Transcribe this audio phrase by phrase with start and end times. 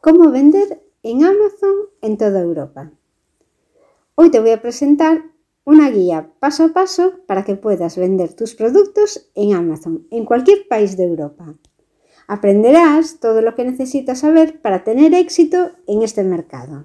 [0.00, 2.90] Cómo vender en Amazon en toda Europa.
[4.14, 5.22] Hoy te voy a presentar
[5.64, 10.68] una guía paso a paso para que puedas vender tus productos en Amazon en cualquier
[10.68, 11.54] país de Europa.
[12.28, 16.84] Aprenderás todo lo que necesitas saber para tener éxito en este mercado.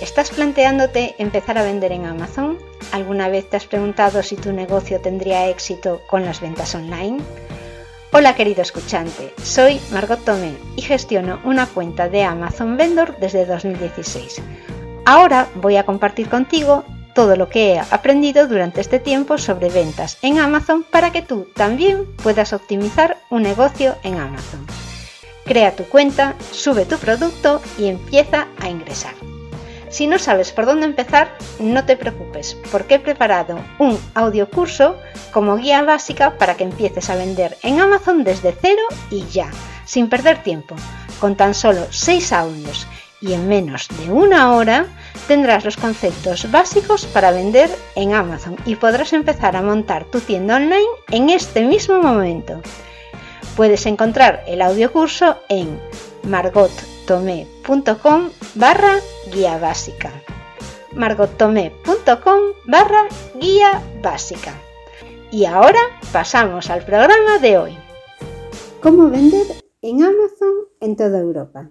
[0.00, 2.58] ¿Estás planteándote empezar a vender en Amazon?
[2.92, 7.18] ¿Alguna vez te has preguntado si tu negocio tendría éxito con las ventas online?
[8.16, 14.40] Hola querido escuchante, soy Margot Tomé y gestiono una cuenta de Amazon Vendor desde 2016.
[15.04, 16.84] Ahora voy a compartir contigo
[17.16, 21.48] todo lo que he aprendido durante este tiempo sobre ventas en Amazon para que tú
[21.56, 24.64] también puedas optimizar un negocio en Amazon.
[25.44, 29.14] Crea tu cuenta, sube tu producto y empieza a ingresar.
[29.94, 34.96] Si no sabes por dónde empezar, no te preocupes, porque he preparado un audio curso
[35.30, 39.48] como guía básica para que empieces a vender en Amazon desde cero y ya,
[39.84, 40.74] sin perder tiempo.
[41.20, 42.88] Con tan solo 6 audios
[43.20, 44.86] y en menos de una hora
[45.28, 50.56] tendrás los conceptos básicos para vender en Amazon y podrás empezar a montar tu tienda
[50.56, 52.60] online en este mismo momento.
[53.54, 55.78] Puedes encontrar el audio curso en
[56.24, 57.53] margottomé.com
[58.54, 59.00] barra
[59.32, 60.10] guía básica.
[60.94, 63.08] margottomé.com barra
[63.40, 64.52] guía básica.
[65.30, 65.80] Y ahora
[66.12, 67.78] pasamos al programa de hoy.
[68.82, 69.46] ¿Cómo vender
[69.82, 71.70] en Amazon en toda Europa?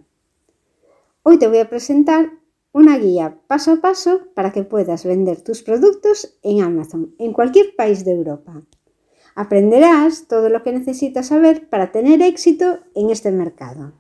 [1.21, 2.31] Hoy te voy a presentar
[2.71, 7.75] una guía paso a paso para que puedas vender tus productos en Amazon en cualquier
[7.75, 8.64] país de Europa.
[9.36, 13.94] Aprenderás todo lo que necesitas saber para tener éxito en este mercado.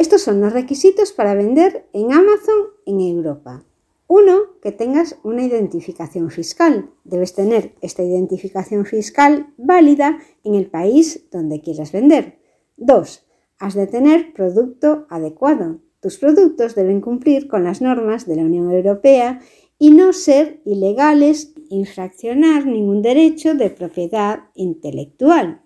[0.00, 3.66] Estos son los requisitos para vender en Amazon en Europa.
[4.06, 6.88] Uno, que tengas una identificación fiscal.
[7.04, 12.38] Debes tener esta identificación fiscal válida en el país donde quieras vender.
[12.78, 13.26] Dos,
[13.58, 15.80] has de tener producto adecuado.
[16.00, 19.42] Tus productos deben cumplir con las normas de la Unión Europea
[19.78, 25.60] y no ser ilegales, infraccionar ningún derecho de propiedad intelectual.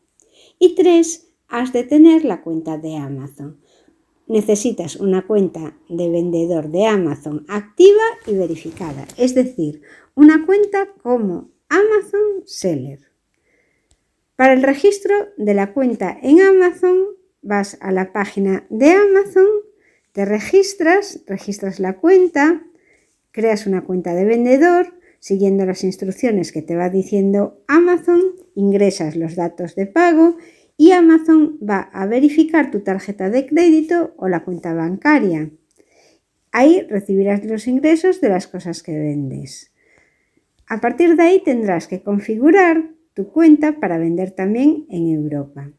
[0.59, 3.61] Y tres, has de tener la cuenta de Amazon
[4.27, 9.83] necesitas una cuenta de vendedor de Amazon activa y verificada, es decir,
[10.15, 13.01] una cuenta como Amazon Seller.
[14.37, 16.99] Para el registro de la cuenta en Amazon,
[17.43, 19.47] vas a la página de Amazon,
[20.13, 22.63] te registras, registras la cuenta,
[23.31, 28.23] creas una cuenta de vendedor, siguiendo las instrucciones que te va diciendo Amazon,
[28.55, 30.37] ingresas los datos de pago
[30.77, 35.51] y Amazon va a verificar tu tarjeta de crédito o la cuenta bancaria.
[36.53, 39.73] Ahí recibirás los ingresos de las cosas que vendes.
[40.67, 45.71] A partir de ahí tendrás que configurar tu cuenta para vender también en Europa.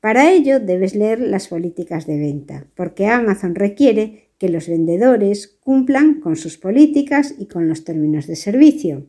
[0.00, 6.20] Para ello debes leer las políticas de venta, porque Amazon requiere que los vendedores cumplan
[6.20, 9.06] con sus políticas y con los términos de servicio.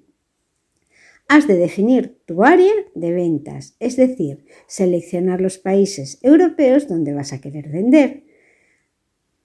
[1.27, 7.33] Has de definir tu área de ventas, es decir, seleccionar los países europeos donde vas
[7.33, 8.23] a querer vender.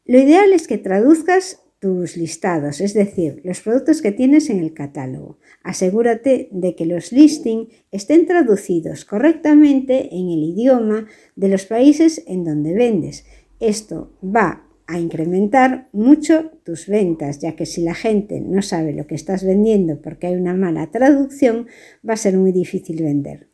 [0.04, 4.74] Lo ideal es que traduzcas tus listados, es decir, los productos que tienes en el
[4.74, 5.38] catálogo.
[5.62, 12.44] Asegúrate de que los listings estén traducidos correctamente en el idioma de los países en
[12.44, 13.24] donde vendes.
[13.58, 19.06] Esto va a incrementar mucho tus ventas, ya que si la gente no sabe lo
[19.06, 21.68] que estás vendiendo porque hay una mala traducción,
[22.06, 23.48] va a ser muy difícil vender.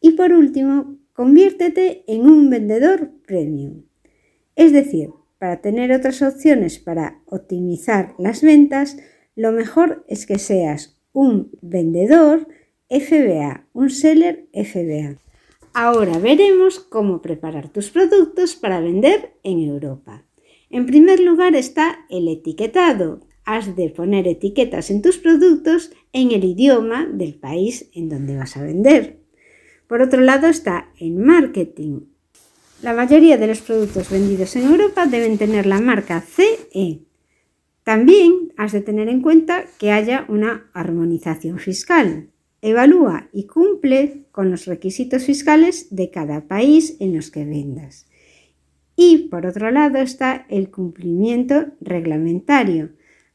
[0.00, 3.84] Y por último, conviértete en un vendedor premium.
[4.56, 8.96] Es decir, para tener otras opciones para optimizar las ventas,
[9.36, 12.48] lo mejor es que seas un vendedor
[12.88, 15.18] FBA, un seller FBA.
[15.72, 20.23] Ahora veremos cómo preparar tus productos para vender en Europa.
[20.74, 23.20] En primer lugar está el etiquetado.
[23.44, 28.56] Has de poner etiquetas en tus productos en el idioma del país en donde vas
[28.56, 29.20] a vender.
[29.86, 32.00] Por otro lado está el marketing.
[32.82, 37.02] La mayoría de los productos vendidos en Europa deben tener la marca CE.
[37.84, 42.30] También has de tener en cuenta que haya una armonización fiscal.
[42.62, 48.08] Evalúa y cumple con los requisitos fiscales de cada país en los que vendas.
[48.96, 52.90] Y por otro lado está el cumplimiento reglamentario.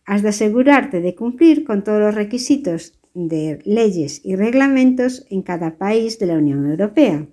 [0.05, 5.77] Has de asegurarte de cumplir con todos los requisitos de leyes y reglamentos en cada
[5.77, 7.27] país de la Unión Europea.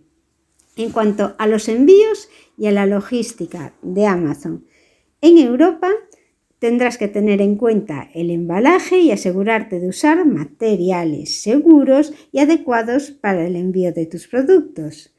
[0.76, 2.28] En cuanto a los envíos
[2.58, 4.64] y a la logística de Amazon
[5.20, 5.90] en Europa,
[6.58, 13.10] tendrás que tener en cuenta el embalaje y asegurarte de usar materiales seguros y adecuados
[13.10, 15.14] para el envío de tus productos.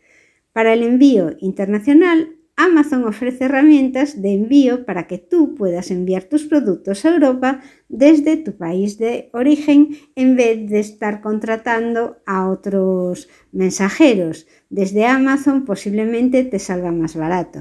[0.54, 6.46] Para el envío internacional Amazon ofrece herramientas de envío para que tú puedas enviar tus
[6.46, 13.30] productos a Europa desde tu país de origen en vez de estar contratando a otros
[13.52, 14.48] mensajeros.
[14.72, 17.60] Desde Amazon posiblemente te salga más barato.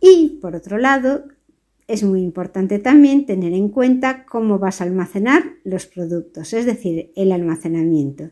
[0.00, 1.24] Y por otro lado,
[1.86, 7.10] es muy importante también tener en cuenta cómo vas a almacenar los productos, es decir,
[7.16, 8.24] el almacenamiento.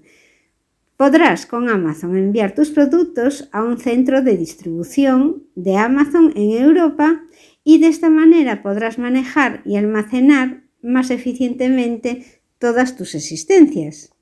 [0.96, 7.22] Podrás con Amazon enviar tus productos a un centro de distribución de Amazon en Europa
[7.64, 14.12] y de esta manera podrás manejar y almacenar más eficientemente todas tus existencias.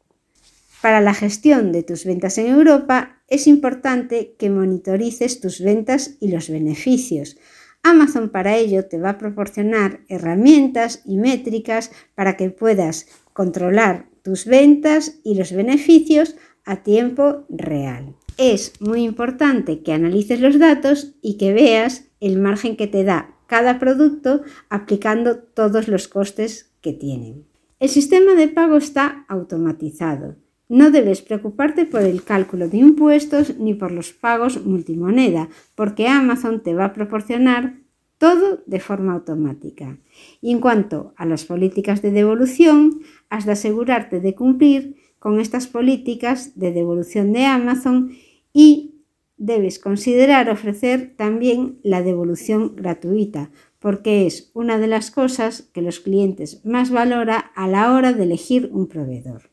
[0.80, 6.30] Para la gestión de tus ventas en Europa es importante que monitorices tus ventas y
[6.30, 7.36] los beneficios.
[7.82, 14.44] Amazon para ello te va a proporcionar herramientas y métricas para que puedas controlar tus
[14.44, 18.14] ventas y los beneficios a tiempo real.
[18.36, 23.34] Es muy importante que analices los datos y que veas el margen que te da
[23.46, 27.46] cada producto aplicando todos los costes que tienen.
[27.80, 30.36] El sistema de pago está automatizado.
[30.68, 36.62] No debes preocuparte por el cálculo de impuestos ni por los pagos multimoneda, porque Amazon
[36.62, 37.80] te va a proporcionar
[38.18, 39.98] todo de forma automática.
[40.40, 45.68] Y en cuanto a las políticas de devolución, has de asegurarte de cumplir con estas
[45.68, 48.16] políticas de devolución de Amazon
[48.52, 48.96] y
[49.36, 56.00] debes considerar ofrecer también la devolución gratuita, porque es una de las cosas que los
[56.00, 59.50] clientes más valora a la hora de elegir un proveedor.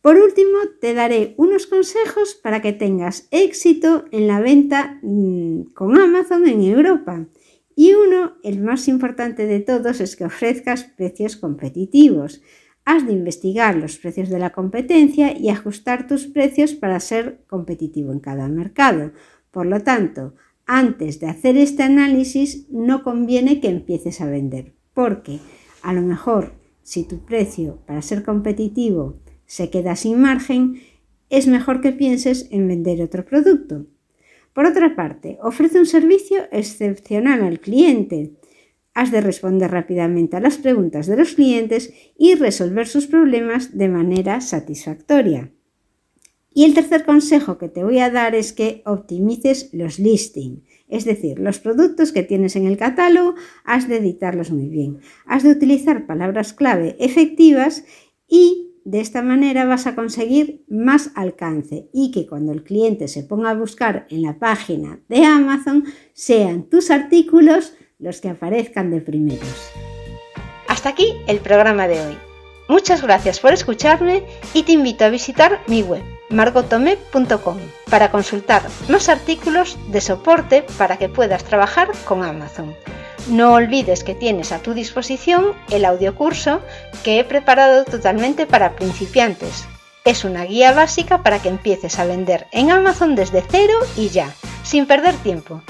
[0.00, 5.98] Por último, te daré unos consejos para que tengas éxito en la venta mm, con
[5.98, 7.26] Amazon en Europa.
[7.74, 12.42] Y uno, el más importante de todos, es que ofrezcas precios competitivos
[12.88, 18.12] has de investigar los precios de la competencia y ajustar tus precios para ser competitivo
[18.12, 19.12] en cada mercado.
[19.50, 20.32] Por lo tanto,
[20.64, 25.38] antes de hacer este análisis no conviene que empieces a vender, porque
[25.82, 30.80] a lo mejor si tu precio para ser competitivo se queda sin margen,
[31.28, 33.84] es mejor que pienses en vender otro producto.
[34.54, 38.32] Por otra parte, ofrece un servicio excepcional al cliente,
[38.98, 43.88] has de responder rápidamente a las preguntas de los clientes y resolver sus problemas de
[43.88, 45.52] manera satisfactoria.
[46.52, 51.04] Y el tercer consejo que te voy a dar es que optimices los listings, es
[51.04, 54.98] decir, los productos que tienes en el catálogo, has de editarlos muy bien.
[55.26, 57.84] Has de utilizar palabras clave efectivas
[58.26, 63.22] y de esta manera vas a conseguir más alcance y que cuando el cliente se
[63.22, 65.84] ponga a buscar en la página de Amazon
[66.14, 69.70] sean tus artículos los que aparezcan de primeros.
[70.68, 72.18] Hasta aquí el programa de hoy.
[72.68, 74.22] Muchas gracias por escucharme
[74.52, 77.56] y te invito a visitar mi web margotome.com
[77.90, 82.74] para consultar más artículos de soporte para que puedas trabajar con Amazon.
[83.28, 86.60] No olvides que tienes a tu disposición el audiocurso
[87.02, 89.66] que he preparado totalmente para principiantes.
[90.04, 94.32] Es una guía básica para que empieces a vender en Amazon desde cero y ya,
[94.62, 95.62] sin perder tiempo.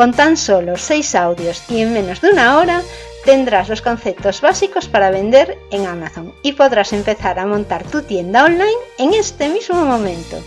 [0.00, 2.80] Con tan solo 6 audios y en menos de una hora
[3.26, 8.46] tendrás los conceptos básicos para vender en Amazon y podrás empezar a montar tu tienda
[8.46, 10.38] online en este mismo momento.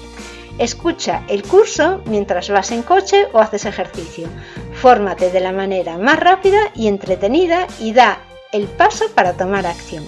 [0.58, 4.28] Escucha el curso mientras vas en coche o haces ejercicio.
[4.74, 8.24] Fórmate de la manera más rápida y entretenida y da
[8.54, 10.04] el paso para tomar acción.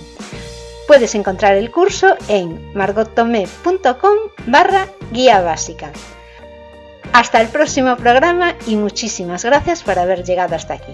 [0.88, 4.17] Puedes encontrar el curso en margottomé.com
[4.48, 5.91] barra guía básica.
[7.15, 10.91] Hasta el próximo programa y muchísimas gracias por haber llegado hasta aquí.